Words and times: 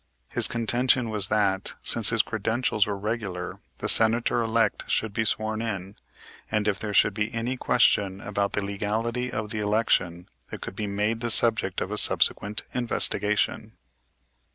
His 0.29 0.47
contention 0.47 1.11
was 1.11 1.27
that, 1.27 1.75
since 1.83 2.09
his 2.09 2.23
credentials 2.23 2.87
were 2.87 2.97
regular, 2.97 3.59
the 3.77 3.87
Senator 3.87 4.41
elect 4.41 4.89
should 4.89 5.13
be 5.13 5.23
sworn 5.23 5.61
in; 5.61 5.95
and 6.49 6.67
if 6.67 6.79
there 6.79 6.91
should 6.91 7.13
be 7.13 7.31
any 7.35 7.55
question 7.55 8.19
about 8.19 8.53
the 8.53 8.65
legality 8.65 9.31
of 9.31 9.51
the 9.51 9.59
election 9.59 10.27
it 10.51 10.59
could 10.59 10.75
be 10.75 10.87
made 10.87 11.19
the 11.19 11.29
subject 11.29 11.81
of 11.81 11.91
a 11.91 11.99
subsequent 11.99 12.63
investigation. 12.73 13.77